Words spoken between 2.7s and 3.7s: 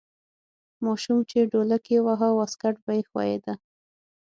به یې ښویده.